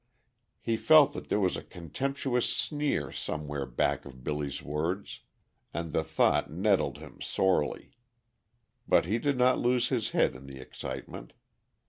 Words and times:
He 0.59 0.77
felt 0.77 1.13
that 1.13 1.29
there 1.29 1.39
was 1.39 1.55
a 1.55 1.61
contemptuous 1.61 2.49
sneer 2.51 3.11
somewhere 3.11 3.67
back 3.67 4.03
of 4.03 4.23
Billy's 4.23 4.63
words, 4.63 5.19
and 5.75 5.93
the 5.93 6.03
thought 6.03 6.49
nettled 6.51 6.97
him 6.97 7.21
sorely. 7.21 7.93
But 8.87 9.05
he 9.05 9.19
did 9.19 9.37
not 9.37 9.59
lose 9.59 9.89
his 9.89 10.09
head 10.09 10.33
in 10.35 10.47
the 10.47 10.59
excitement. 10.59 11.33